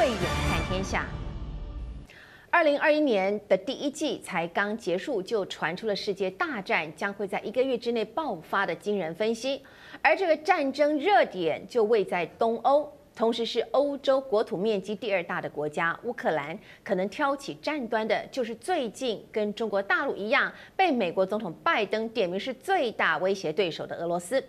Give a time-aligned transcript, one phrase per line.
[0.00, 0.16] 慧眼
[0.48, 1.06] 看天下。
[2.48, 9.62] 二零二一年的第一季才刚结束，就传出了世界大战将会在一个月之内爆发的惊人分析，
[10.00, 24.42] 而这个战争热点就位在东欧，同时是欧洲国土面积第二大的国家乌克兰，可能挑起战端的就是最近跟中国大陆一样被美国总统拜登点名是最大威胁对手的俄罗斯。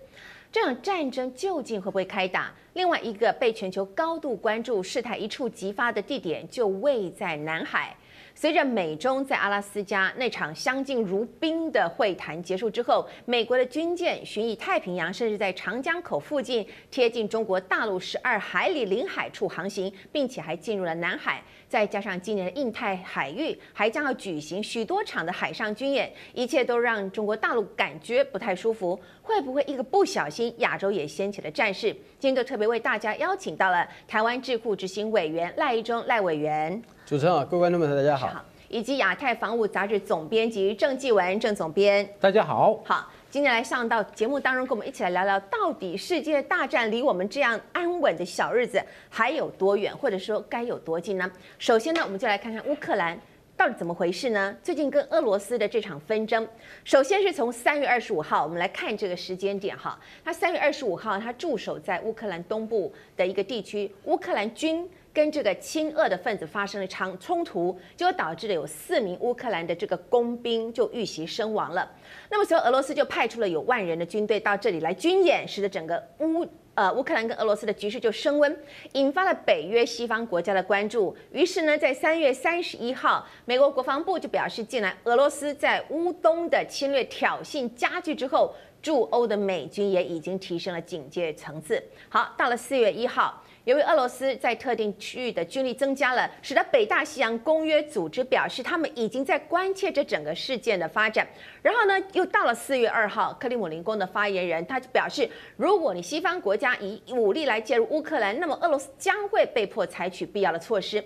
[0.52, 2.54] 这场战争究竟会不会开打？
[2.74, 7.96] 另外一个被全球高度关注、事态一触即发的地点，就位在南海。
[8.36, 21.42] 随着美中在阿拉斯加那场相敬如宾的会谈结束之后，美国的军舰巡弋太平洋，甚至在长江口附近贴近中国大陆十二海里领海处航行，并且还进入了南海。
[21.72, 29.00] 再加上今年的印太海域还将要举行许多场的海上军演，一切都让中国大陆感觉不太舒服。
[29.22, 31.94] 会不会一个不小心，亚洲也掀起了战事？
[32.20, 36.84] 今天就特别为大家邀请到了台湾智库执行委员赖一中赖委员。
[37.06, 38.28] 主持人好，各位观众们，大家好。
[38.28, 42.82] 好，以及亚太防务杂志总编辑郑继文郑总编，大家好。
[42.84, 51.32] 好，今天来上到节目当中，跟我们一起来聊聊，到底世界大战离我们这样安稳的小日子还有多远，或者说该有多近呢？
[51.58, 53.18] 首先呢，我们就来看看乌克兰
[53.56, 54.54] 到底怎么回事呢？
[54.62, 56.46] 最近跟俄罗斯的这场纷争，
[56.84, 64.86] 首先是从三月二十五号，我们来看这个时间点哈，他三月二十五号，他驻守在乌克兰东部的一个地区，乌克兰军。
[65.14, 71.90] 跟这个亲俄的分子发生了场冲突，结果导致了有四名乌克兰的这个工兵就遇袭身亡了。
[72.30, 78.58] 那么，随后俄罗斯就派出了有万人的军队到这里来军演，使得整个乌呃乌克兰跟俄罗斯的局势就升温，
[78.94, 81.14] 引发了北约西方国家的关注。
[81.34, 91.84] 于是呢，在三月三十一号，美国国防部就表示，近来俄罗斯在乌东的侵略挑衅加剧之后，驻欧的美军也已经提升了警戒层次。
[92.08, 93.44] 好，到了四月一号。
[93.72, 101.26] 由于俄罗斯在特定区域的军力增加了，使得北大西洋公约组织表示他们已经在关切着整个事件的发展。
[101.62, 111.02] 然后呢，又到了四月二号，克里姆林宫的发言人他就表示，如果你西方国家以武力来介入乌克兰，那么俄罗斯将会被迫采取必要的措施。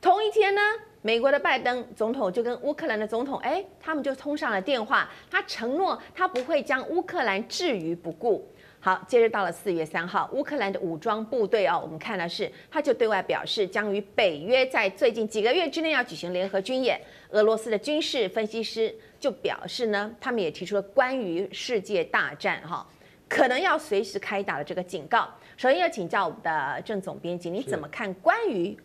[0.00, 0.62] 同一天呢，
[1.02, 8.48] 美国的拜登总统就跟乌克兰的总统，哎，他们就通上了电话，他承诺他不会将乌克兰置于不顾。
[8.86, 17.00] 好，接着到了四月三号，乌克兰的武装部队哦，我们看的是，他就对外表示将与北约在最近几个月之内要举行联合军演。
[17.30, 22.86] 俄罗斯的军事分析师就表示呢，他们也提出了关于世界大战哈，
[23.28, 25.28] 可能要随时开打的这个警告。
[25.56, 28.78] 首先要请教我们的郑总编辑，你怎么看关于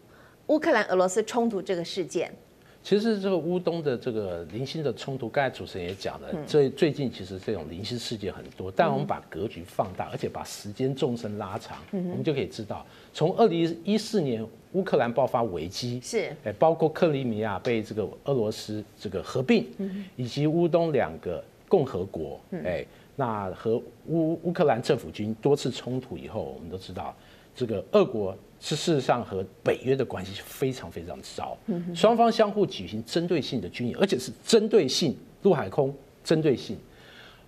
[0.48, 2.34] 乌克兰俄罗斯冲突这个事件？
[2.84, 19.68] 其实这个乌东的这个零星的冲突，刚才主持人也讲了，最最近其实这种零星事件很多，但我们把格局放大，而且把时间纵深拉长，我们就可以知道，从二零一四年乌克兰爆发危机，是，哎，包括克里米亚被这个俄罗斯这个合并，
[20.16, 22.84] 以及乌东两个共和国，哎，
[23.16, 27.16] 那和乌乌克兰政府军多次冲突以后，我们都知道
[27.56, 28.36] 这个俄国。
[28.64, 31.58] 是事实上和北约的关系非常非常糟，
[31.96, 35.92] 双方相互举行针对性的军演，而且是针对性陆海空
[36.24, 36.78] 针对性。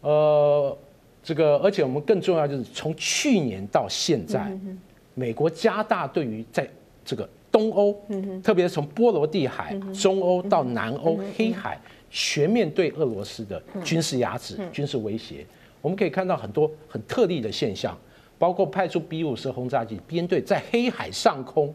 [0.02, 0.75] 呃，
[1.24, 4.52] 这个而且我们更重要就是从去年到现在，
[5.13, 6.68] 美国加大对于在
[7.06, 7.96] 这个东欧，
[8.44, 15.46] 特别是从波罗的海、中欧到南欧、黑海，全面对俄罗斯的军事压制、军事威胁。
[15.80, 17.96] 我们可以看到很多很特例的现象。
[18.44, 21.74] 包括派出 B 五十轰炸机编队在黑海上空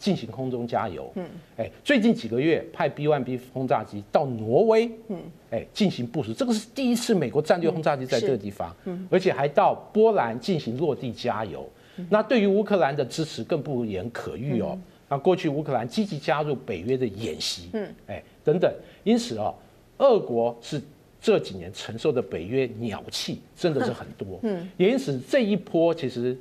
[0.00, 1.14] 进行空中加油，
[1.56, 4.90] 哎，最近几个月派 B one B 轰炸机到挪威，
[5.52, 8.74] 哎，进行部署，这个是第一次美国战略轰炸机在这个地方，
[9.08, 11.64] 而且还到波兰进行落地加油。
[12.10, 14.76] 那对于乌克兰的支持更不言可喻哦。
[15.08, 17.70] 那过去乌克兰积极加入北约的演习，
[18.08, 18.68] 哎，等等，
[19.04, 19.54] 因此哦，
[19.98, 20.82] 俄国是。
[21.20, 26.36] 这几年承受的北约鸟气真的是很多，嗯，也因此这一波其实，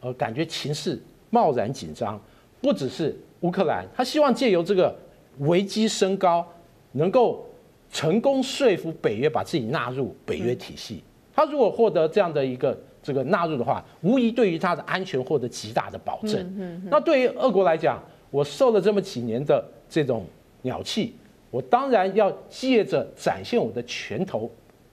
[0.00, 2.20] 呃，感觉情势贸然紧张，
[2.60, 4.94] 不只是乌克兰，他希望借由这个
[5.38, 6.46] 危机升高，
[6.92, 7.46] 能够
[7.90, 11.02] 成功说服北约把自己纳入北约体系。
[11.34, 16.82] 他如果获得这样的一个这个纳入的话，无疑对于他的安全获得极大的保证。
[16.90, 20.26] 那对于俄国来讲，我受了这么几年的这种
[20.60, 21.14] 鸟气。
[21.50, 24.50] 我当然要借着展现我的拳头，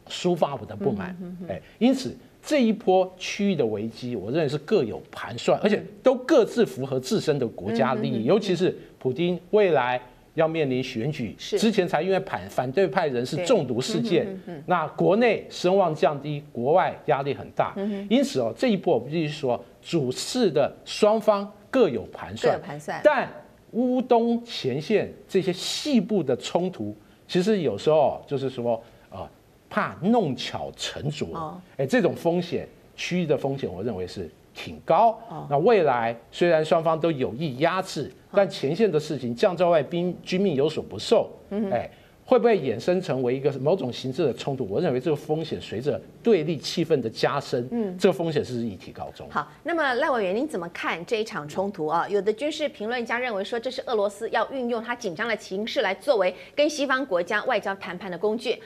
[0.08, 1.16] 抒发我的不满。
[1.48, 8.24] 哎，因此这一波区域的危机，我认为是各有盘算，而且都各自符合自身的国家利益。
[8.24, 10.00] 尤其是普京未来
[10.36, 14.28] 要面临选举，之前才因为反反对派人士中毒事件，
[14.66, 17.76] 那国内声望降低，国外压力很大。
[18.10, 22.62] 因此哦，这一波我必须说，主事的双方各有盘算，
[23.04, 23.28] 但
[23.76, 26.96] 乌东前线这些细部的冲突，
[27.28, 29.30] 其实有时候就是说，啊，
[29.70, 35.20] 怕弄巧成拙，哎，这种风险，区域的风险，我认为是挺高。
[35.50, 41.30] 那未来虽然双方都有意压制，但前线的事情，将在外兵军命有所不受，
[41.72, 41.90] 哎。
[42.28, 44.68] 会不会衍生成为一个某种形式的冲突？
[44.68, 49.30] 我认为这个风险随着对立气氛的加深，嗯，这个风险是日益提高中。
[49.30, 52.10] 好，那么赖委员，您怎么看这一场冲突啊？
[52.10, 58.60] 有的军事评论家认为说，这是俄罗斯要运用它紧张的情势来作为跟西方国家外交谈判的工具。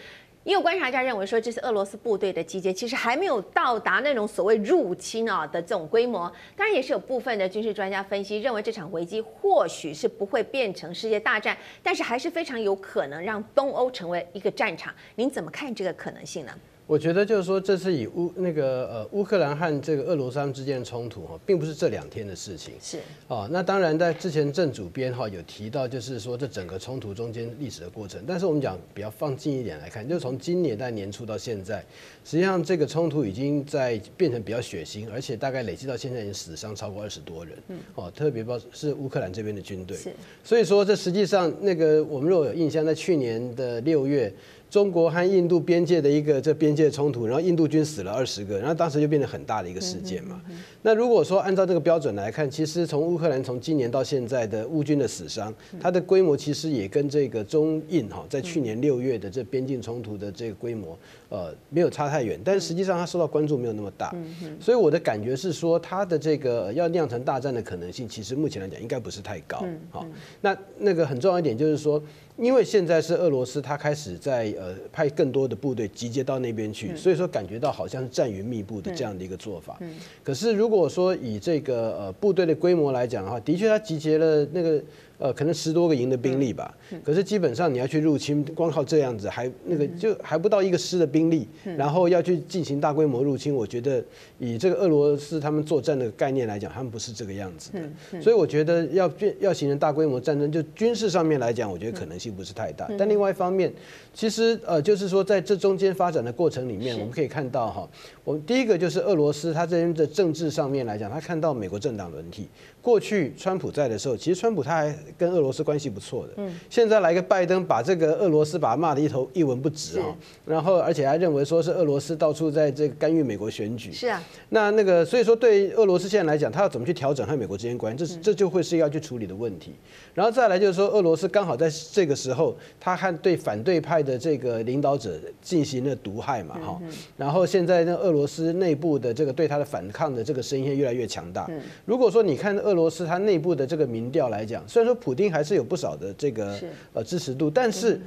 [0.50, 6.22] 也有观察家认为说，这次俄罗斯部队的集结，其实还没有到达那种所谓入侵啊的这种规模。
[6.56, 14.92] 当然，也是有部分的军事专家分析认为，这场危机或许是不会变成世界大战，但是还是非常有可能让东欧成为一个战场。
[15.14, 16.52] 您怎么看这个可能性呢？
[16.90, 22.74] 我觉得就是说，这次以乌那个呃乌克兰和这个俄罗斯之间的冲突哈，并不是这两天的事情。
[22.82, 22.98] 是
[23.28, 28.24] 哦，那当然在之前正主编哈有提到，就是说这整个冲突中间历史的过程。
[28.26, 31.86] 但是我们讲比较放近一点来看，就是从今年在年初到现在，
[32.26, 37.56] 实际上这个冲突已经在变成比较血腥，而且大概累计到现在已经死伤超过二十多人。
[37.68, 39.96] 嗯哦，特别包是乌克兰这边的军队。
[39.96, 40.12] 是，
[40.44, 44.34] 所以说这实际上那个我们如果有印象，在去年的六月。
[44.70, 50.40] 中国和印度边界的一个这边界冲突，然后印度军死了二十个，然后当时就变得很大的一个事件嘛。
[50.82, 60.98] 那如果说按照这个标准来看，其实从乌克兰从今年到现在的乌军的死伤，它的规模其实也跟这个中印哈在去年六月的这边境冲突的这个规模
[61.30, 64.16] 呃没有差太远，但是实际上它受到关注没有那么大。
[64.60, 69.66] 所以我的感觉是说，它的这个要酿成大战的可能性，其实目前来讲应该不是太高。
[69.90, 70.06] 好，
[70.42, 72.02] 那那个很重要一点就是说。
[72.40, 79.78] 因为现在是俄罗斯，他开始在呃派更多的部队集结到那边去，所以说感觉到好像是战云密布的这样的一个做法。
[80.24, 84.82] 可是如果说以这个呃部队的规模来讲的话，的确他集结了那个。
[85.20, 86.74] 呃，可能十多个营的兵力吧，
[87.04, 91.46] 可是基本上你要去入侵，光靠这样子还那个就还不到一个师的兵力，
[91.78, 94.02] 然后要去进行大规模入侵，我觉得
[94.40, 99.12] 以这个俄罗斯他们作战的概念来讲，他们不是这个样子的，所以我觉得要
[99.42, 102.90] 要形成大规模战争，就军事上面来讲，我觉得可能性不是太大。
[102.98, 103.70] 但另外一方面，
[104.14, 107.90] 其实呃，就是说在这中间发展的过程里面，我们可以看到哈，
[108.24, 112.48] 我们第一个就是俄罗斯他这边的政治上面来讲，他看到美国政党轮替。
[112.82, 116.34] 过去川普在的时候，其实川普他还跟俄罗斯关系不错的。
[116.38, 116.54] 嗯。
[116.70, 120.06] 现在来个拜登，把这个俄罗斯把他骂的一头一文不值啊。
[120.46, 123.92] 然后，而且还认为说是俄罗斯到处在这个干预美国选举。
[123.92, 124.22] 是啊。
[124.50, 129.74] 那那个，所以说对俄罗斯现在来讲，他要怎么去调整和美国之间关系，这这就会是要去处理的问题。
[130.14, 136.80] 然后再来就是说，俄罗斯刚好在这个时候，他和对反对派的这个领导者进行了毒害嘛，哈。
[137.18, 141.50] 然后现在那俄罗斯内部的这个对他的反抗的这个声音越来越强大。
[141.86, 146.60] 如果说你看俄罗斯它内部的这个民调来讲，虽然说普丁还是有不少的这个
[146.94, 148.00] 呃支持度，但是。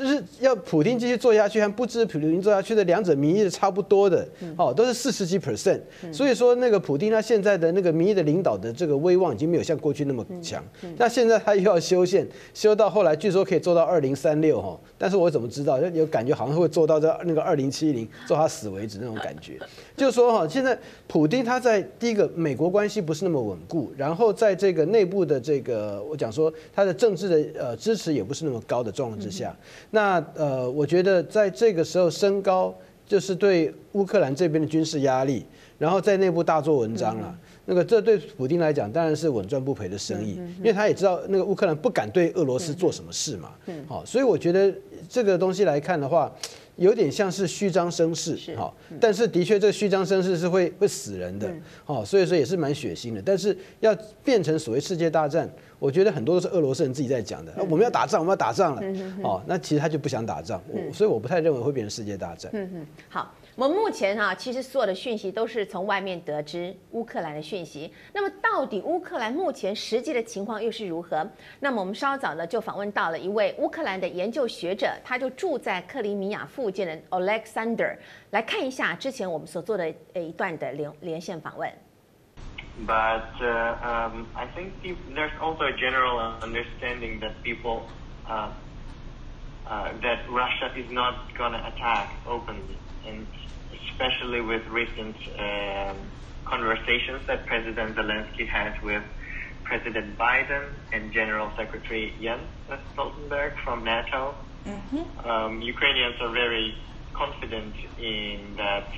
[0.00, 4.26] 就是要普丁继续做下去，和不支持普丁做下去的两者民意是差不多的，
[4.56, 5.78] 哦，都是四十几 percent。
[6.10, 10.64] 所以说，那个普丁他现在的那个民意的领导的这个威望已经没有像过去那么强。
[10.96, 15.78] 那现在他又要修宪，修到后来据说可以做到二零三六哈，但是我怎么知道？
[15.78, 19.58] 有感觉好像会做到这那个二零七零，做他死为止那种感觉。
[19.98, 29.54] 就是说哈，现在普丁他在第一个美国关系不是那么稳固，然后在这个内部的这个我讲说他的政治的呃支持也不是那么高的状况之下。
[29.90, 32.74] 那呃，我觉得在这个时候升高，
[33.06, 35.44] 就是对乌克兰这边的军事压力，
[35.78, 37.36] 然后在内部大做文章了。
[37.66, 43.52] 那个这对普京来讲当然是稳赚不赔的生意，因为他也知道那个乌克兰不敢对俄罗斯做什么事嘛。
[43.86, 44.72] 好，所以我觉得
[45.08, 46.32] 这个东西来看的话，
[46.76, 48.36] 有点像是虚张声势。
[48.56, 51.48] 好，但是的确这个虚张声势是会会死人的。
[51.84, 53.22] 好，所以说也是蛮血腥的。
[53.24, 55.48] 但是要变成所谓世界大战。
[55.80, 58.82] 我觉得很多都是俄罗斯人自己在讲的，我们要打仗，我们要打仗了，
[59.24, 62.52] 哦，那其实他就不想打仗，所以我不太认为会变成世界大战。
[62.54, 71.26] 嗯嗯，好，我们目前哈，其实所有的讯息都是从外面得知乌克兰的讯息，那么到底乌克兰目前实际的情况又是如何？
[71.60, 77.96] 那么我们稍早呢就访问到了一位乌克兰的研究学者，他就住在克里米亚附近的 Alexander，
[78.32, 81.72] 来看一下之前我们所做的呃一段的连连线访问。
[82.78, 84.74] But uh, um, I think
[85.14, 87.88] there's also a general understanding that people
[88.26, 88.52] uh,
[89.66, 93.26] uh, that Russia is not going to attack openly, and
[93.90, 95.96] especially with recent um,
[96.44, 99.04] conversations that President Zelensky had with
[99.64, 102.42] President Biden and General Secretary Jens
[102.94, 104.34] Stoltenberg from NATO.
[104.66, 105.28] Mm-hmm.
[105.28, 106.74] Um, Ukrainians are very
[107.12, 108.88] confident in that,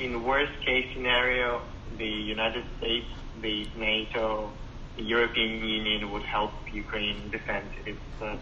[0.00, 1.62] in worst case scenario,
[1.98, 3.06] the United States,
[3.40, 4.50] the NATO,
[4.96, 8.36] the European Union would help Ukraine defend its uh,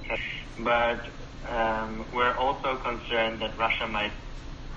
[0.59, 1.07] but
[1.49, 4.13] um, we're also concerned that Russia might,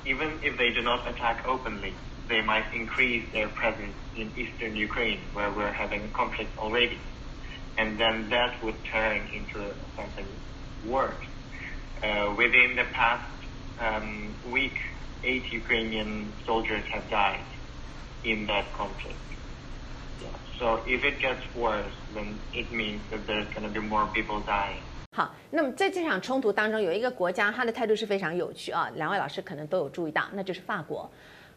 [0.06, 1.94] even if they do not attack openly,
[2.28, 7.00] they might increase their presence in eastern Ukraine, where we're having conflict already.
[7.78, 10.26] And then that would turn into something
[10.86, 11.14] worse.
[12.02, 13.30] Uh, within the past
[13.80, 14.78] um, week,
[15.24, 17.44] eight Ukrainian soldiers have died
[18.26, 19.16] in that conflict.
[20.22, 20.30] Yeah.
[20.60, 24.42] So if it gets worse, then it means that there's going to be more people
[24.46, 24.82] dying.
[25.12, 28.92] 好，那么在这场冲突当中，有一个国家，它的态度是非常有趣啊。
[28.96, 31.10] 两位老师可能都有注意到，那就是法国。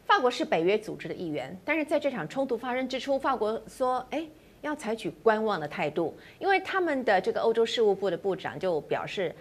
[0.07, 4.25] 法国是北约组织的一员，但是在这场冲突发生之初，法国说，哎，
[4.61, 9.35] 要采取观望的态度，因为他们的这个欧洲事务部的部长就表示。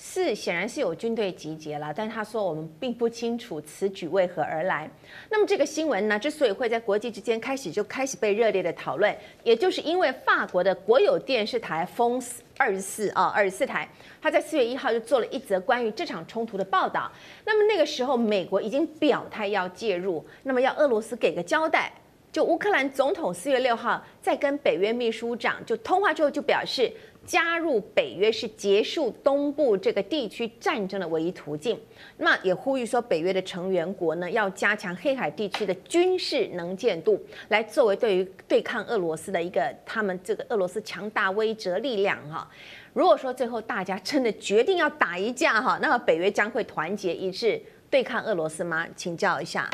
[0.00, 4.88] 是，显然是有军队集结了，但是他说我们并不清楚此举为何而来。
[5.28, 9.12] 那么这个新闻呢，之所以会在国际之间开始就开始被热烈的讨论，
[9.42, 13.88] 也就是因为法国的国有电视台 France 二十四啊二十四台，
[14.22, 17.10] 他在四月一号就做了一则关于这场冲突的报道。
[17.44, 21.92] 那么那个时候，美国已经表态要介入，那么要俄罗斯给个交代。
[22.30, 26.92] 就乌克兰总统四月六号在跟北约秘书长就通话之后就表示。
[27.28, 31.78] 加入北约是结束东部这个地区战争的唯一途径。
[32.16, 42.50] 那也呼吁说，北约的成员国呢要加强黑海地区的军事能见度，来作为对于对抗俄罗斯的一个他们这个俄罗斯强大威慑力量哈。
[42.94, 48.88] 如果说最后大家真的决定要打一架哈，那么北约将会团结一致对抗俄罗斯吗？
[48.96, 49.70] 请教一下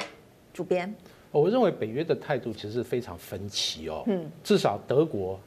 [0.53, 0.93] 主编。
[1.41, 4.05] 我认为北约的态度其实非常分歧哦。
[4.07, 5.39] 嗯，至少德国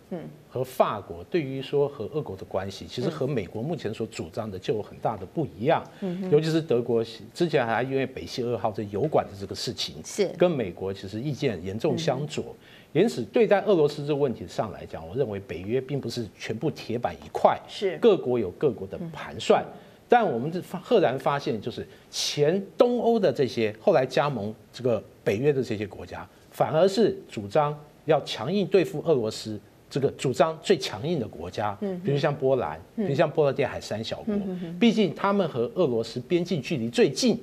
[0.50, 5.82] 和法国对于说和俄国的关系，其实和美国目前所主张的就有很大的不一样。
[6.02, 7.02] 嗯，尤其是德国
[7.34, 12.54] 之前还因为北溪二号这油管的这个事情，是跟美国其实意见严重相左。
[12.92, 19.64] 因此，对待俄罗斯这个问题上来讲，我认为北约并不是全部铁板一块，是各国有各国的盘算。
[20.10, 20.50] 但我们
[20.82, 34.34] 赫然发现，就是前东欧的这些后来加盟这个北约的这些国家，反而是主张要强硬对付俄罗斯这个主张最强硬的国家，比如像波兰，比如像波罗的海三小国，
[34.80, 37.38] 毕竟他们和俄罗斯边境距离最近，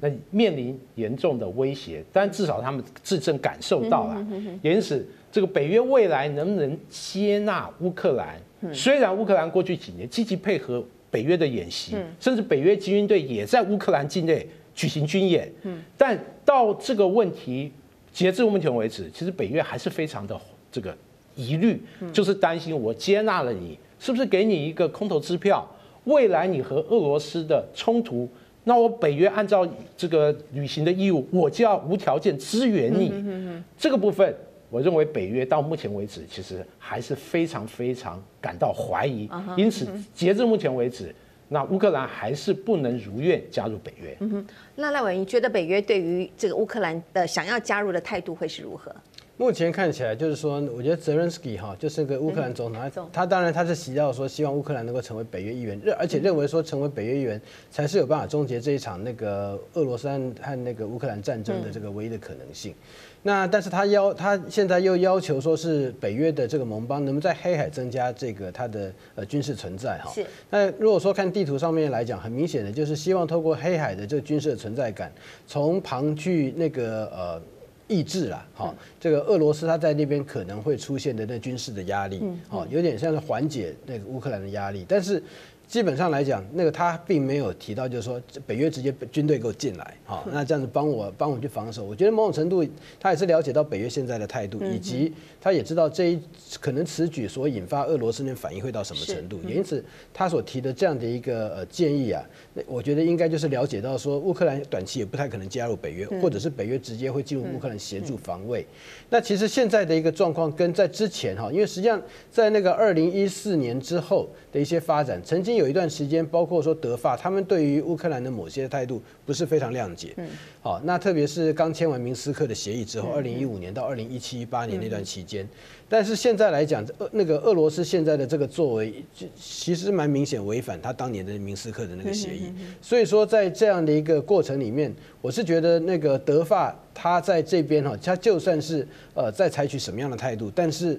[0.00, 4.26] 那面临严重的威胁，但至少他们自身感受到了，
[4.60, 8.38] 因此这个北约未来能不能接纳乌克兰？
[8.74, 10.84] 虽然乌克兰过去几年积极配合。
[11.12, 15.50] 北约的演习，甚至北约军队也在乌克兰境内举行军演。
[15.96, 17.72] 但到这个问题，
[18.12, 20.38] 截至目前为止，其实北约还是非常的
[20.70, 20.96] 这个
[21.34, 21.80] 疑虑，
[22.12, 25.66] 就是担心我接纳了你，是不是给你一个空头支票？
[26.04, 28.28] 未来你和俄罗斯的冲突，
[28.64, 33.62] 那我北约按照这个履行的义务，我就要无条件支援你。
[33.78, 34.34] 这个部分。
[34.72, 39.28] 我认为北约到目前为止，其实还是非常非常感到怀疑。
[39.56, 39.84] 因此，
[40.14, 41.12] 截至目前为止，
[41.52, 44.16] 那乌克兰还是不能如愿加入北约。
[44.20, 48.94] 嗯哼，那赖委员，你觉得北约对于这个乌克兰的想要加入的态度会是如何？
[49.36, 57.40] 目前看起来就是说，我觉得泽连斯基哈就是个乌克兰总统，他他当然他是提到说希望乌克兰能够成为北约一员，而且认为说成为北约一员
[57.70, 62.74] 才是有办法终结这一场那个俄罗斯和那个乌克兰战争的这个唯一的可能性。
[63.22, 70.10] 那但是他要他现在又要求说是北约的这个盟邦能不能在黑海增加这个他的呃军事存在哈？
[70.14, 70.24] 是。
[70.48, 75.12] 那如果说看地图上面来讲，很明显的就是希望透过黑海的这个军事的存在感，
[75.46, 77.42] 从旁去那个呃
[77.88, 85.22] 抑制啦，好，这个俄罗斯他在那边可能会出现的那军事的压力，好，有点像是缓解那个乌克兰的压力，但是。
[85.70, 91.84] 基本上来讲，那个他并没有提到，就是说北约直接军队给我进来，好，那这样子帮我帮我去防守。
[91.84, 92.66] 我觉得某种程度
[92.98, 96.20] 他也是了解到北约现在的态度，以及他也知道这一
[96.60, 102.20] 可能此举所引发俄罗斯那反应会到什么程度，也因此他所提的这样的一个呃建议啊，
[102.52, 108.66] 那我觉得应该就是了解到说乌克兰短期也不太可能加入北约，或者是北约直接会进入乌克兰协助防卫。
[109.08, 115.59] 那其实现在的一个状况跟在之前哈，因为实际上在那个二零一四年之后的一些发展，曾经。
[115.60, 120.14] 有一段时间，包括说德法，他们对于乌克兰的某些态度不是非常谅解。
[120.16, 120.26] 嗯，
[120.60, 125.48] 好，那特别是刚签完明斯克的协议之后，二零一五年到二零一七一八年那段期间，
[125.88, 129.04] 但是现在来讲，俄那个俄罗斯现在的这个作为，
[129.36, 132.52] 其实蛮明显违反他当年的明斯克的那个协议。
[132.80, 140.98] 所以说，在这样的一个过程里面，我是觉得那个德法他在这边哈，他就算是呃在采取什么样的态度，但是。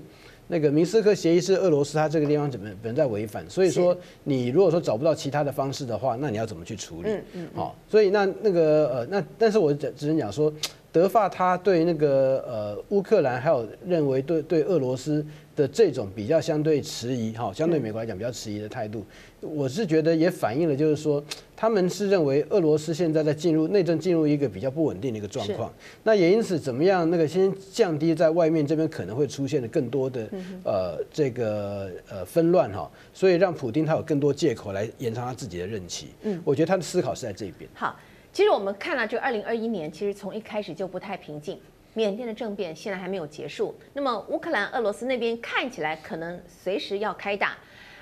[0.52, 7.08] 那个明斯克协议是俄罗斯，他这个地方怎么本在违反，所以说你如果说找不到其他的方式的话，那你要怎么去处理？
[7.10, 7.48] 嗯嗯。
[7.56, 10.52] 好，所以那那个呃那，但是我只只能讲说，
[10.92, 19.06] 德法他对那个呃乌克兰还有认为对对俄罗斯的这种比较相对迟疑哈，相对美国来讲比较迟疑的态度，
[19.40, 21.24] 我是觉得也反映了就是说
[21.56, 25.72] 他们是认为俄罗斯现在在进入内政进入一个比较不稳定的一个状况，
[26.04, 30.28] 那也因此怎么样那个先降低在外面这边可能会出现的更多的
[30.66, 36.08] 呃这个呃纷乱哈，所以让普丁他有更多借口来延长他自己的任期。
[36.24, 37.70] 嗯，我觉得他的思考是在这边。
[37.74, 37.96] 好。
[38.34, 41.60] 其实我们看到，这二零二一年，其实从一开始就不太平静。
[41.94, 47.58] 缅甸的政变现在还没有结束，那么乌克兰、俄罗斯那边看起来可能随时要开打，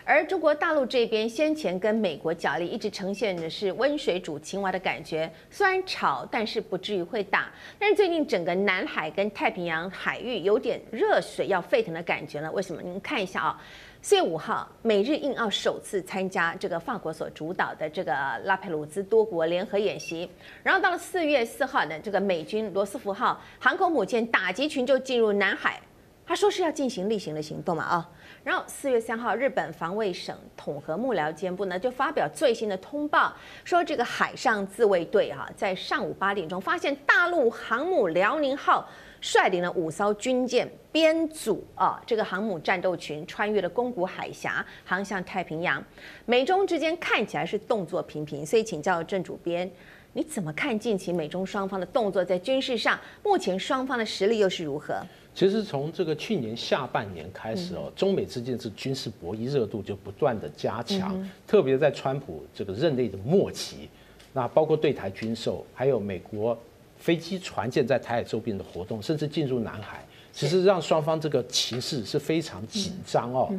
[0.05, 7.51] 而中国大陆这边先前跟美国角力，一直呈现的是温水煮青蛙的感觉，虽然吵，但是不至于会打。
[7.79, 12.79] 但是最近整个南海跟太平洋海域有点热水要沸腾的感觉了，为什么？
[12.83, 13.59] 你们看一下啊。
[14.01, 18.13] 四月五号，美日印澳首次参加这个法国所主导的这个
[18.45, 20.29] 拉佩鲁兹多国联合演习。
[20.63, 25.81] 然后到了四月四号呢，这个美军罗斯福号航空母舰打击群就进入南海，
[26.25, 28.09] 他说是要进行例行的行动嘛啊。
[28.41, 33.33] 然后四月三号，日本防卫省统合幕僚监部呢就发表最新的通报，
[33.65, 38.87] 说这个海上自卫队哈在上午八点钟发现大陆航母辽宁号。
[39.21, 45.83] 率领了五艘军舰编组啊，这个航母战斗群穿越了宫古海峡，航向太平洋。
[46.25, 49.69] 美中之间看起来是动作频频，所以请教郑主编，
[50.13, 52.99] 你怎么看近期美中双方的动作在军事上？
[53.23, 55.01] 目前双方的实力又是如何？
[55.35, 63.89] 其实从这个去年下半年开始哦，中美之间是军事博弈热度就不断的加强，特别在川普这个任内的末期，
[64.33, 66.57] 那包括对台军售，还有美国。
[66.99, 73.49] 飞机、船舰在台海周边的活动，甚至进入南海，其实让双方这个情势是非常紧张哦。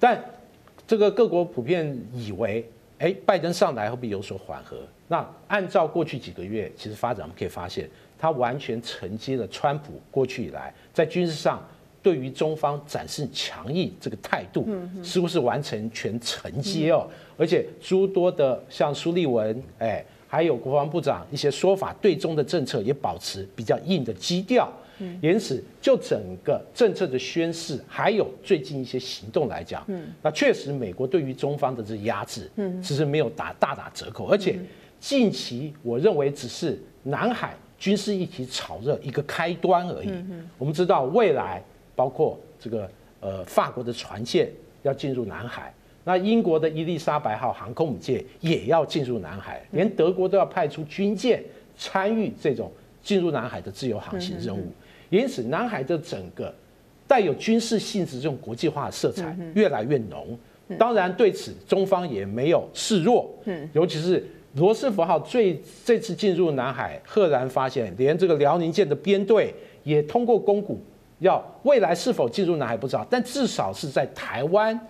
[0.00, 0.22] 但
[0.86, 4.78] 这个各国普遍以为，哎，拜登上来会不会有所缓和？
[5.06, 7.88] 那按照过去几个月其实发展，我们可以发现，
[8.18, 11.62] 他完全承接了川普过去以来在军事上
[12.02, 14.68] 对于中方展示强硬这个态度，
[15.04, 17.08] 似乎是完成全承接哦。
[17.36, 20.04] 而且诸多的像苏利文，哎。
[20.28, 24.70] 还有国防部长一些说法，对中的政策也保持比较硬的基调。
[25.22, 29.86] 因此，就整个政策的宣示，还有最近一些行动来讲，
[30.20, 32.50] 那确实美国对于中方的这压制，
[32.82, 34.26] 其实没有打大打折扣。
[34.26, 34.58] 而且
[34.98, 40.12] 近期我认为只是南海军事议题炒热一个开端而已。
[40.58, 41.62] 我们知道未来
[41.94, 44.50] 包括这个呃法国的船舰
[44.82, 45.72] 要进入南海。
[46.08, 51.44] 那英国的伊丽莎白号航空母舰也要进入南海，连德国都要派出军舰
[51.76, 54.72] 参与这种进入南海的自由航行任务。
[55.10, 56.50] 因此，南海的整个
[57.06, 60.26] 带有军事性质这种国际化的色彩越来越浓。
[60.78, 63.30] 当然，对此中方也没有示弱。
[63.74, 69.52] 尤其是罗斯福号最这次进入南海，赫然发现连这个辽宁舰的编队
[69.84, 70.80] 也通过公股，
[71.18, 74.80] 要未来是否进入南海不知道，但至少是在台湾。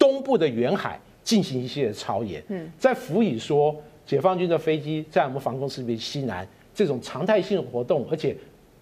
[0.00, 2.42] 东部的远海进行一些的操演，
[2.76, 8.34] 在辅以说解放军的飞机在我们防空识别西南这种常态性活动，而且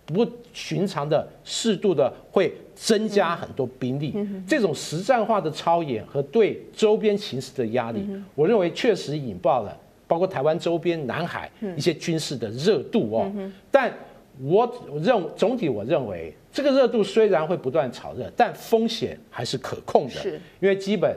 [0.06, 4.14] 不寻常的适度的会增加很多兵力，
[4.46, 9.76] 这种实战化的操演和对周边形势的压力，我认为确实引爆了
[10.06, 13.30] 包括台湾周边南海一些军事的热度哦。
[13.70, 13.92] 但
[14.42, 16.34] 我认总体我认为。
[16.50, 20.14] 这个热度虽然会不断炒热，但风险还是可控的。
[20.14, 21.16] 是，因为基本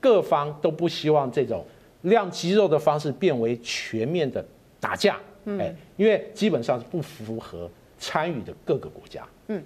[0.00, 1.64] 各方都不希望这种
[2.02, 4.44] 亮肌肉的方式变为全面的
[4.80, 5.20] 打架。
[5.44, 9.24] 哎，因为基本上是不符合参与的各个国家。
[9.48, 9.62] 嗯，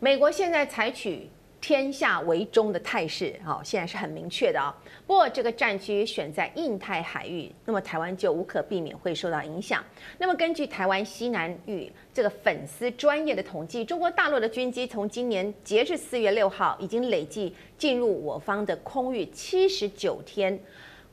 [0.00, 1.28] 美国现在采取。
[1.60, 4.74] 天下为中的态势，好，现在是很明确的啊。
[5.06, 9.84] 不过这个战区选在印太海域，那么台湾就无可避免会受到影响。
[10.18, 20.58] 那么根据台湾西南域这个粉丝专业的统计，中国大陆的军机从今年截至四月六号，已经累计进入我方的空域七十九天，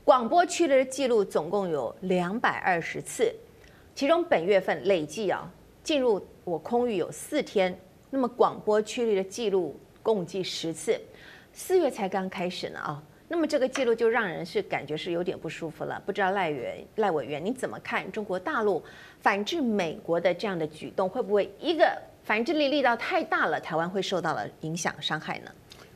[0.04, 3.34] 广播区的记录总共有两百二十次，
[3.96, 5.52] 其中本月份累计啊
[5.84, 7.78] 进入我空域有四天，
[8.12, 9.76] 那么广播驱离的记录。
[10.06, 11.02] 共计十次，
[11.52, 16.00] 四月才刚开始呢啊，那么这个记录就让人是感觉是有点不舒服了。
[16.06, 18.84] 不知道赖员赖委员你怎么看中国大陆
[19.20, 25.52] 反制美国的这样的举动，会不会一个反制力力道太大了，台湾会受到了影响伤害呢？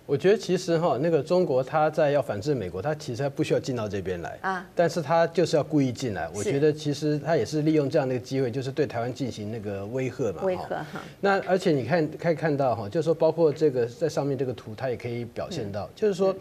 [0.10, 6.28] 我觉得其实哈，那个中国他在要反制美国，他其实他不需要进到这边来啊，但是他就是要故意进来。
[6.34, 10.41] 我觉得其实他也是利用这样的一个机会，就是对台湾进行那个威吓嘛。
[10.41, 11.00] 威吓哈。
[11.22, 16.36] 那而且你看可以看到哈，就是说包括这个在上面这个图，它也可以表现到，就是说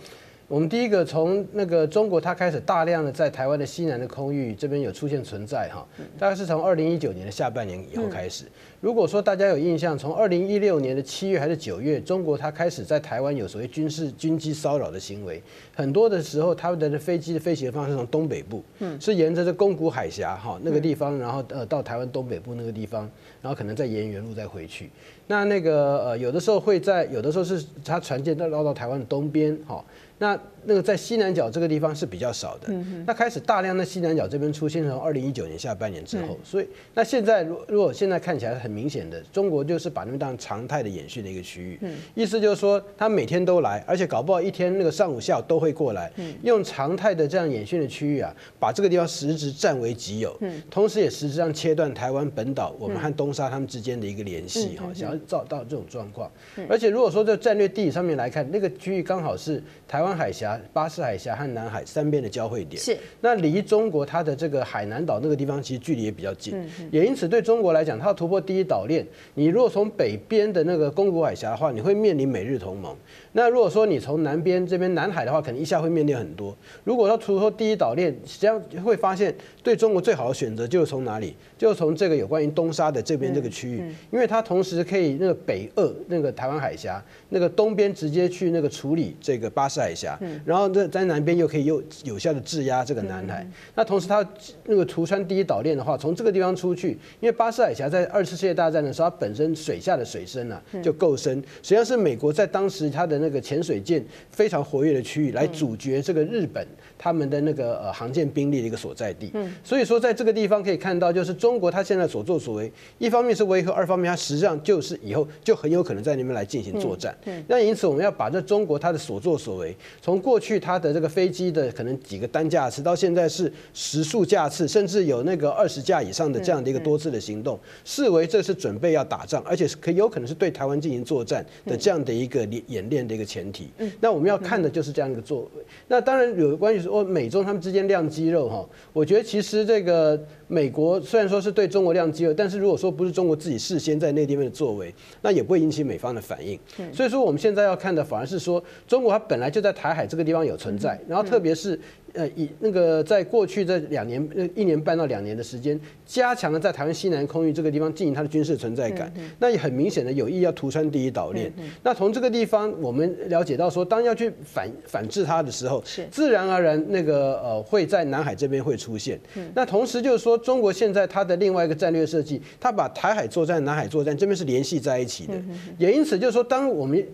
[0.49, 5.87] 我们第一个从那个中国，它开始大量的在台湾的西南的空域这边有出现存在哈，
[6.19, 8.47] 大概是从二零一九年的下半年以后开始。
[8.81, 15.43] 如果说大家有印象，从二零一六年的七月还是九月，中国它开始在台湾有所谓军事军机骚扰的行为，
[15.75, 23.03] 很多的时候他们的飞机的飞行方式从东北部，嗯是沿着这宫古海峡哈那个地方，然后呃到台湾东北部那个地方，
[23.43, 24.89] 然后可能再沿原路再回去。
[25.27, 29.85] 那那个呃有的时候会在有的时候是它船舰绕到台湾的东边哈。
[30.19, 32.69] 那那个在西南角这个地方是比较少的，
[33.07, 41.81] 那开始大量的西南角这边出现，从二零一九年下半年之后，所以那现在如如果现在看起来很明显的，中国就是把那边当常态的演训的一个区域，
[42.15, 50.37] 意思就是说他每天都来，而且搞不好一天那个上午下午都会过来，用常态的这样演训的区域啊，把这个地方实质占为己有，
[50.69, 56.31] 同时也实质上切断台湾本岛我们和东沙他们之间的一个联系哈，想要造到这种状况，
[56.69, 60.08] 而且如果说在战略地理上面来看，那个区域刚好是台湾。
[60.17, 62.97] 海峡、巴士海峡和南海三边的交汇点，是。
[63.21, 66.55] 那离中国它的这个海南岛那个地方，其实距离也比较近，
[66.91, 72.97] 也因此对中国来讲，它要突破第一岛链，你如果从北边的那个宫古海峡的话，你会面临美日同盟。
[73.39, 76.57] 那如果说你从南边这边南海的话，可能一下会面临很多。
[76.83, 81.37] 如果要突破第一岛链，实际上会发现对中国最好的选择就是从哪里？
[81.57, 83.77] 就是从这个有关于东沙的这边这个区域，
[84.11, 93.47] 因为它同时可以那个北扼那个台湾海峡，那个东边直接去那个处理这个巴士海峡，然后在在南边又可以有有效的制压这个南海。
[93.77, 94.27] 那同时它
[94.65, 103.19] 那个图穿第一岛链的话，从这个地方出去，因为巴士海峡在二次世界大战的时候，它本身水下的水深啊就够深，实际上是美国在当时它的。
[103.19, 106.67] 那个潜水舰非常活跃的区域，来阻绝这个日本
[106.99, 109.31] 他们的那个呃航舰兵力的一个所在地。
[109.35, 117.17] 嗯所以说在这个地方可以看到，就是中国它现在所作所为，一方面是维和，二方面它实际上就是以后就很有可能在那边来进行作战。
[117.27, 135.63] 嗯那因此我们要把这中国它的所作所为，从过去它的这个飞机的可能几个单架次，到现在是十数架次，甚至有那个二十架以上的这样的一个多次的行动，视为这是准备要打仗，而且是可有可能是对台湾进行作战的这样的一个演练的一个前提，嗯那我们要看的就是这样一个作为。
[135.87, 146.59] 那当然有关于说美中他们之间亮肌肉哈，我觉得其实这个美国虽然说是对中国亮肌肉，但是如果说不是中国自己事先在那地方的作为，那也不会引起美方的反应。
[146.93, 151.79] 所以说我们现在要看的反而是说，中国它本来就在台海这个地方有存在，然后特别是。
[152.15, 161.53] 呃，以那个在过去这两年、呃一年半到两年的时间，加强了在台湾西南空域这个地方进行它的军事存在感，那也很明显的有意要突穿第一岛链。
[161.83, 169.21] 那从这个地方我们了解到说，当要去反反制它的时候，是自然而然那个呃会在南海这边会出现。
[169.55, 175.35] 那同时就是说，中国现在它的另外一个战略设计，它把台海作战、南海作战这边是联系在一起的，
[175.77, 177.07] 也因此就是说，当我们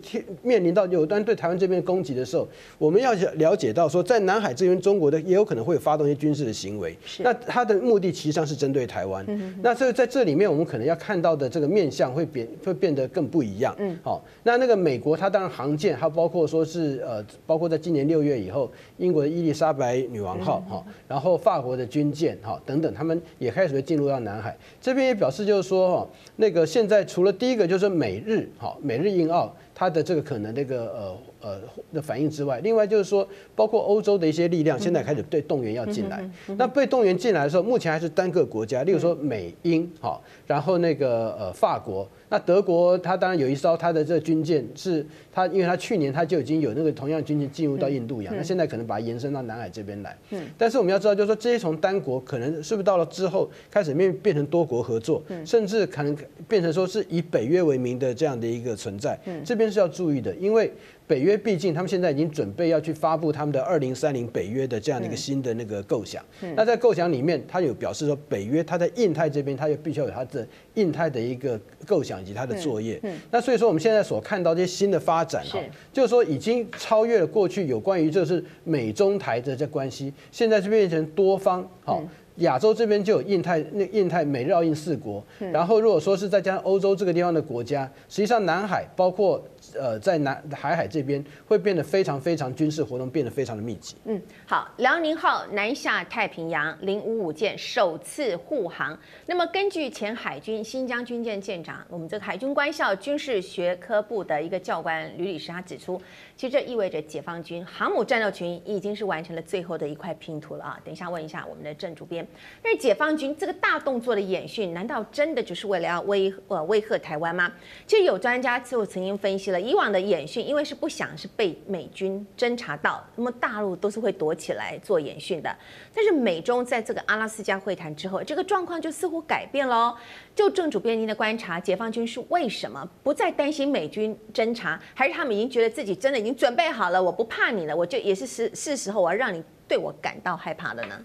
[0.43, 4.84] 面临到有端对台湾这边攻击的时候，我们要了解到说，在南海这边。
[4.85, 9.25] 中国的也有可能会发动一些军事的行为，那它的目的其实上是针对台湾。
[9.63, 13.75] 那所以在这里面，我们可能要看到的这个面向会变会变得更不一样。
[13.79, 24.55] 嗯，好，那那个美国，它当然航舰，还包括说是呃，包括在今年六月以后，英国的伊丽莎白女王号哈，然后法国的军舰哈等等，他们也开始会进入到南海。
[24.83, 29.51] 这边也表示就是说哈，那个现在除了第一个就是美日哈，美日印澳。
[29.75, 31.61] 它的这个可能那个呃呃
[31.93, 36.25] 的反应之外，另外就是说，包括欧洲的一些力量，现在开始对动员要进来。
[36.57, 42.09] 那被动员进来的时候，目前还是单个国家，例如说美英好，然后那个呃法国。
[42.35, 50.19] 那德国，它当然有一艘它的这个军舰，是它，因为它去年它就已经有那个同样军舰进入到印度洋，那现在可能把它延伸到南海这边来。
[50.31, 50.43] 嗯。
[50.59, 56.17] 但是我们要知道，就是说这些从单国，可能是不是到了之后开始变变成多国合作，甚至可能
[56.49, 59.17] 变成说是以北约为名的这样的一个存在。
[59.27, 59.41] 嗯。
[59.45, 60.73] 这边是要注意的，因为。
[61.07, 66.25] 北约毕竟，他们现在已经准备要去发布他们的二零三零北约的这样的一个新的那个构想。
[66.57, 73.01] 那在构想里面，他有表示说，北约它在印太这边，它就必须要有它的印太的一个构想以及它的作业。
[73.31, 75.59] 那所以说，我们现在所看到这些新的发展哈，
[75.93, 82.03] 就是说已经超越了过去有关于就是美中台的这关系，现在是变成多方哈。
[82.39, 89.41] 亚洲这边就有印太，那印太美日澳印四国，然后如果说是再加上欧洲这个地方的国家，实际上南海包括
[89.75, 93.97] 呃在南海海这边会变得非常非常军事活动变得非常的密集。
[94.05, 98.97] 嗯，好，辽宁号南下太平洋，零五五舰首次护航。
[99.27, 106.01] 那么根据前海军新疆军舰舰长，我们这个海军官校军事学科部的一个教官吕礼时他指出，
[106.37, 110.79] 其实这意味着解放军航母战斗群已经是完成了最后的一块拼图了啊。
[110.85, 112.25] 等一下问一下我们的郑主编。
[112.63, 112.75] 那。
[112.85, 117.51] 解放军这个大动作的演训，难道真的就是为了要威呃威吓台湾吗？
[117.87, 125.57] 其实有专家就曾经分析，以往的演训，因为是不想是被美军侦察到，那么大陆都是会躲起来做演训的。
[125.95, 129.95] 但是美中在这个阿拉斯加会谈之后，这个状况就似乎改变喽。
[130.35, 141.01] 就正主编您的观察，解放军是为什么不再担心美军侦察，还是他们已经觉得自己真的已经准备好了，我不怕你了，我就也是是是时候我要让你对我感到害怕的呢？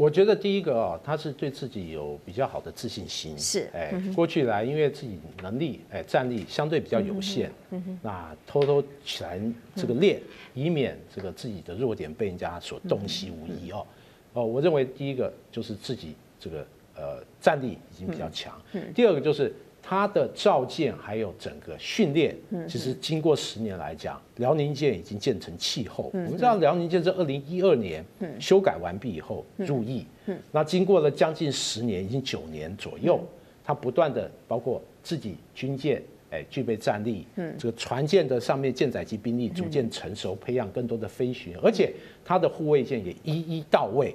[0.00, 3.38] 我觉得第一个哦，他是对自己有比较好的自信心。
[3.38, 9.38] 是，哎，过去来因为自己能力哎战力相对比较有限，嗯哼，那偷偷起来
[9.76, 10.18] 这个练，
[10.54, 13.86] 以免这个自己的弱点被人家所洞悉无疑哦。
[14.32, 16.66] 哦，我认为第一个就是自己这个。
[16.96, 18.60] 呃，战力已经比较强。
[18.94, 19.50] 第二个就是
[19.82, 22.36] 他的造舰还有整个训练，
[22.68, 26.10] 其实经过十年来讲，辽宁舰已经建成气候。
[26.12, 28.04] 我们知道辽宁舰在二零一二年
[28.38, 30.06] 修改完毕以后入役，
[30.52, 33.20] 那经过了将近十年，已经九年左右，
[33.64, 37.26] 他不断的包括自己军舰哎具备战力，
[37.58, 41.92] 这个船舰的上面舰载机兵力逐渐成熟，培养更多的飞行，而且
[42.24, 44.14] 它的护卫舰也一一到位，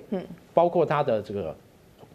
[0.53, 1.55] 包括它的这个。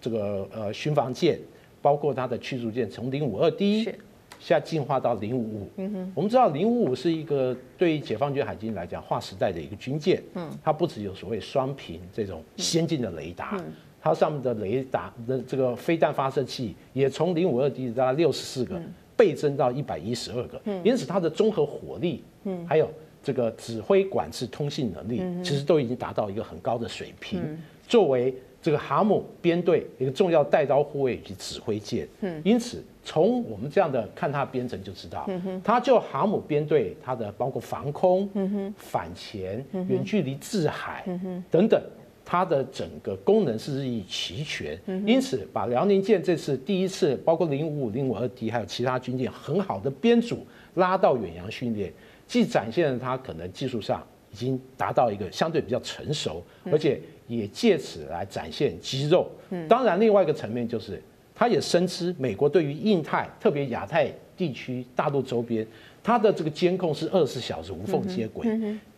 [0.03, 1.39] 这个呃巡防舰，
[1.83, 5.69] 包括它的驱逐舰，从零五二 D 现在进化到零五五。
[5.77, 10.23] 嗯哼，我们知道零五五是一个对于解放军海军来讲划时代的一个军舰。
[10.35, 13.62] 嗯，它不只有所谓双屏这种先进的雷达，
[14.01, 18.81] 它上面的雷达的这个飞弹发射器也从零五二 D 到六十四个
[19.14, 20.61] 倍增到一百一十二个。
[20.64, 22.90] 嗯，因此它的综合火力，嗯，还有
[23.23, 27.43] 这个指挥管制通信能力，其实都已经达到一个很高的水平。
[27.87, 35.27] 作为这个航母编队一个重要带刀护卫以及指挥舰，嗯，因此从我们这样的看它编程就知道，
[35.64, 38.29] 它就航母编队它的包括防空、
[38.77, 41.07] 反潜、远距离制海，
[41.51, 41.83] 等等，
[42.23, 51.90] 它的整个功能是日益齐全，嗯，因此把辽宁舰这次第一次包括零五五、零五二 D 还有其他军舰很好的编组拉到远洋训练，
[52.27, 57.01] 既展现了它可能技术上已经达到一个相对比较成熟，而且。
[57.37, 59.31] 也借此来展现肌肉。
[59.69, 61.01] 当然，另外一个层面就是，
[61.35, 65.66] 他也深知美国对于印太，特别亚太地区大陆周边，
[66.03, 68.47] 它的这个监控是二十四小时无缝接轨。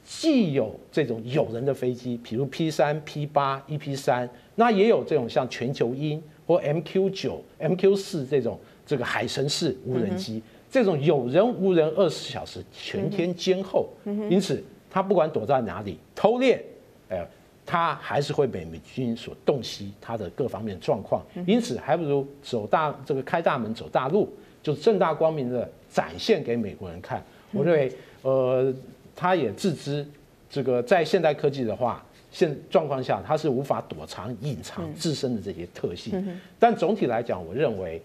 [0.05, 13.89] 既有这种有人的飞机，比如 P 三、P 八、EP 三，那也有这种像全球鹰或 MQ 九、MQ 四这种这个海神式无人机，这种有人无人二十四小时全天监候。
[14.29, 16.61] 因此，他不管躲在哪里偷练，
[17.73, 17.79] 哎。
[17.79, 24.31] 他还是会被美军所洞悉他的各方面状况，因此还不如走大这个开大门走大路，
[24.63, 27.25] 就正大光明的展现给美国人看。
[27.51, 28.71] 我认为，呃，
[29.17, 30.07] 他也自知
[30.51, 36.39] 这个在现代科技的话，现状况下他是无法躲藏隐藏自身的这些特性。
[36.59, 38.03] 但总体来讲，我认为，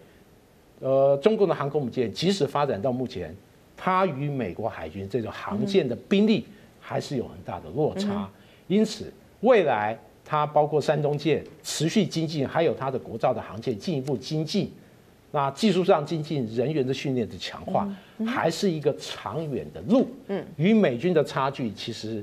[0.79, 3.35] 呃，中共的航空母舰即使发展到目前，
[3.75, 6.45] 它与美国海军这种航舰的兵力
[6.79, 8.29] 还是有很大的落差，
[8.67, 9.11] 因此。
[9.41, 14.71] 未来，它包括山东舰持续精进，还有它的国造的航舰进一步精进，
[15.31, 17.87] 那技术上精进，人员的训练的强化，
[18.25, 20.09] 还是一个长远的路。
[20.27, 22.21] 嗯，与美军的差距，其实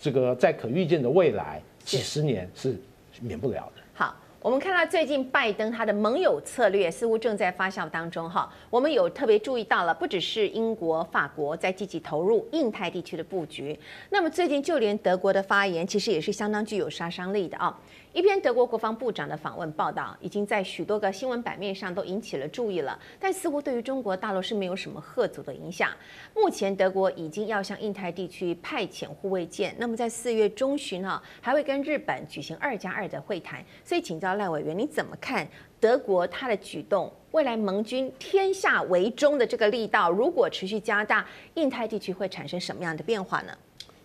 [0.00, 2.76] 这个在可预见的未来几十年是
[3.20, 3.82] 免不了的。
[3.94, 4.14] 好。
[4.42, 17.78] 我们看到最近拜登他的盟友策略似乎正在发酵当中哈，我们有特别注意到了，不只是英国、法国在积极投入印太地区的布局，那么最近就连德国的发言其实也是相当具有杀伤力的啊。
[18.12, 25.92] 一篇德国国防部长的访问报道，已经在许多个新闻版面上都引起了注意了，但似乎对于中国大陆是没有什么贺阻的影响。
[26.34, 33.64] 目前德国已经要向印太地区派遣护卫舰，那么在四月中旬哈，还会跟日本举行二加二的会谈。
[33.84, 35.46] 所以请教赖委员，你怎么看
[35.78, 37.12] 德国他的举动？
[37.30, 43.56] 未来盟军天下为中的这个力道，如果持续加大，印太地区会产生什么样的变化呢？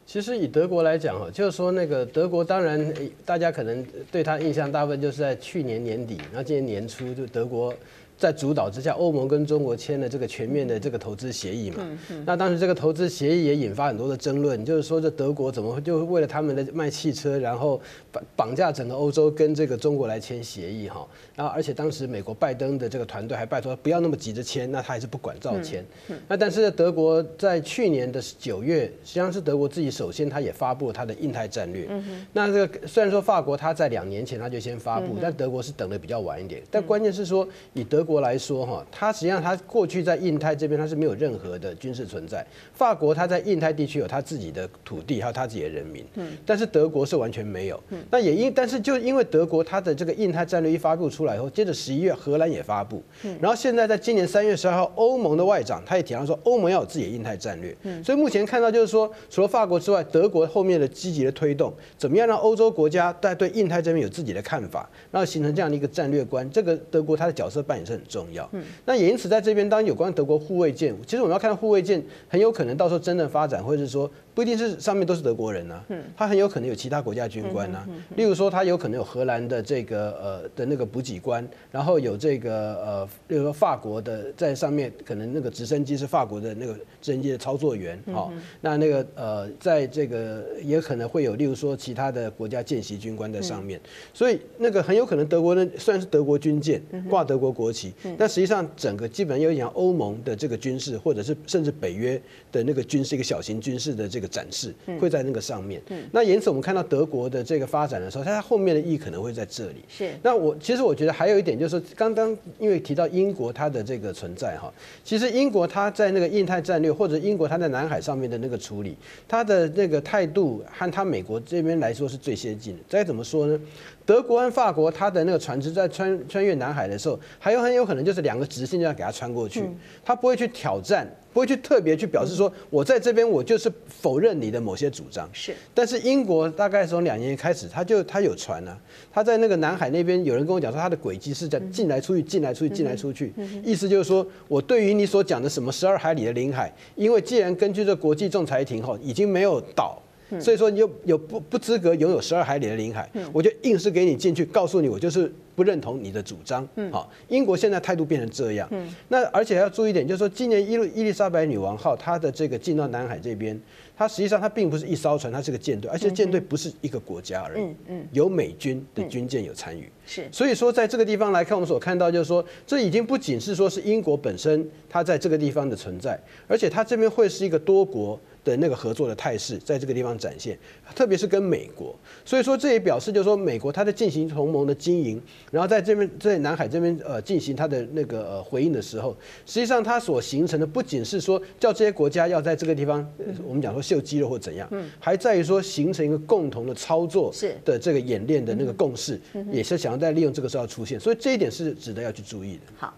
[0.06, 2.94] 其实以德国来讲哈，就是说那个德国，当然
[3.26, 7.74] 大家可能对他印象大部分就是在去年年底，然后今年年初就德国。
[8.18, 11.86] 在主导之下，欧盟跟中国签了这个全面的这个投资协议嘛。
[12.26, 21.06] 那当时这个投资协议也引发很多的争论，就是说这德国怎么会就为了他们的卖汽车，然后绑绑架整个欧洲跟这个中国来签协议哈？
[21.36, 25.86] 然后而且当时美国拜登的这个团队还拜托不要那么急着签，那他还是不管照签。
[26.28, 31.90] 那但是德国在去年的九月，实际上是德国自己首先他也发布了他的印太战略。
[32.32, 36.62] 那这个虽然说法国他在两年前他就先发布，但德国是等的比较晚一点。
[36.72, 42.46] 但关键是说以德国来说，哈，它实际上它过去在印太这边它是没有任何的军事存在。
[42.74, 46.06] 法国它在印太地区有它自己的土地，还有它自己的人民。
[46.14, 46.38] 嗯。
[46.46, 47.84] 但是德国是完全没有。
[47.90, 47.98] 嗯。
[48.12, 53.02] 那也因，但是就因为德国它的这个印太战略一发布出来以后，接着十一月荷兰也发布。
[53.24, 53.36] 嗯。
[53.42, 57.76] 然后现在在今年三月十二号，欧盟的外长他也提到说，欧盟要有自己的印太战略。
[57.84, 58.04] 嗯。
[58.04, 68.48] 所以目前看到就是说，除了法国之外，德国后面的积极的推动，怎么样让欧洲国家在对印太这边有自己的看法，然后形成这样的一个战略观，这个德国它的角色扮演是很重要。
[68.52, 68.64] 嗯。
[68.86, 74.10] 那也因此在这边，当有关德国护卫舰，其实我们要看到护卫舰很有可能到时候真的发展，或者是说。
[74.36, 75.86] 不一定是上面都是德国人呐、啊，
[76.18, 93.80] 他很有可能有其他国家军官呐、啊，例如说他有可能有荷兰的这个呃的那个补给官，然后有这个呃，例如说法国的在上面可能那个直升机是法国的那个直升机的操作员，好，那那个呃在这个也可能会有例如说其他的国家见习军官在上面，
[94.14, 102.22] 所以那个很有可能德国呢虽然是德国军舰挂德国国旗，但实际上整个基本上有点像欧盟的这个军事，或者是甚至北约
[102.52, 104.25] 的那个军事一个小型军事的这个。
[104.28, 109.84] 展示会在那个上面，嗯，那因此我们看到德国的这个发展的时候，它后面的意义可能会在这里。
[109.88, 118.96] 是，那我其实我觉得还有一点就是，刚刚因为提到英国它的这个存在哈，其实英国它在那个印太战略或者英国它在南海上面的那个处理，
[119.28, 122.80] 它的那个态度和它美国这边来说是最先进的。
[122.88, 123.60] 再怎么说呢？
[124.06, 129.70] 德国和法国它的那个船只在穿穿越南海的时候，还有很有可能就是两个直线这样给它穿过去，
[130.04, 131.08] 它不会去挑战。
[131.34, 135.30] 不会去特别去表示说，我在这边我就是否认你的某些主张。
[135.34, 138.80] 是，但是英国大概从两年开始，它就它有船了，
[139.12, 143.34] 它在那个南海那边，有人跟我讲说，它的轨迹是在进来出去，进来出去，进来出去，
[143.66, 150.02] 意思就是说我对于你所讲的什么十二海里的领海，因为既然根据这国际仲裁庭哈，已经没有岛。
[150.40, 156.68] 所以说你有有不不资格拥有十二海里的领海，我就硬是给你进去，告诉你我就是不认同你的主张。
[156.92, 158.70] 好，英国现在态度变成这样。
[159.08, 163.60] 那而且要注意一点，就是说今年伊伊丽莎白女王号它的这个进到南海这边，
[163.96, 167.68] 它实际上它并不是一艘船，它是个舰队，而且舰队不是一个国家而已，
[168.12, 169.90] 有美军的军舰有参与。
[170.08, 178.20] 是，所以说在这个地方来看，我们所看到就是说，这已经不仅是说是英国本身它在这个地方的存在，而且它这边会是一个多国。
[178.46, 180.58] 的那个合作的态势，在这个地方展现，
[180.96, 185.20] 特别是跟美国，所以说这也表示就是说，美国它在进行同盟的经营，
[185.52, 193.06] 然后在这边在南海这边呃进行它的那个呃回应的时候，实际上它所形成的不仅是说叫这些国家要在这个地方，
[193.44, 197.34] 我们讲说秀肌肉或怎样，还在于说形成一个共同的操作
[197.66, 199.20] 的这个演练的那个共识，
[199.52, 202.62] 也是想要在利用这个时候要出现，所以这一点是值得要去注意的。
[202.78, 202.94] 好。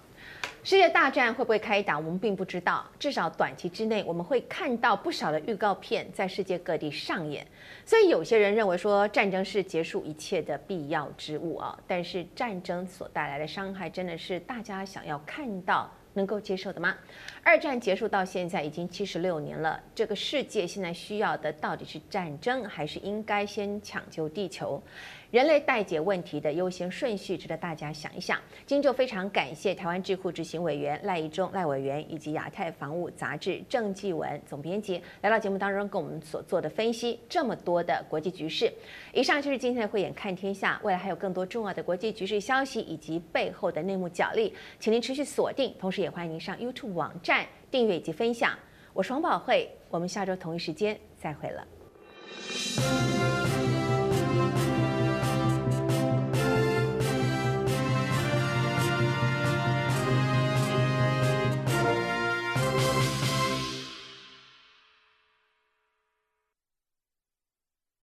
[0.67, 1.97] 世界大战会不会开打？
[1.97, 2.85] 我们并不知道。
[2.99, 7.47] 至少短期之内，我们会看到不少的预告片在世界各地上演。
[7.85, 11.79] 所以有些人认为说，战争是结束一切的必要之物啊。
[11.87, 16.93] 但是战争所带来的伤害，真的是大家想要看到、能够接受的吗？
[17.47, 24.83] 二战结束到现在已经七十六年了，这个世界现在需要的到底是战争，还是应该先抢救地球？
[25.29, 28.37] 人类待解问题的优先顺序，值得大家想一想。
[28.65, 38.71] 今天就非常感谢台湾智库执行委员赖怡忠赖委员，以及亚太防务杂志郑继文总编辑来到节目当中，跟我们所做的分析这么多的国际局势。
[39.13, 47.36] 以上就是今天的慧眼看天下，未来还有更多重要的国际局势消息以及背后的内幕角力，请您持续锁定，同时也欢迎您上 YouTube 网站
[47.69, 48.57] 订阅以及分享。
[48.93, 51.67] 我是王宝慧我们下周同一时间再会了。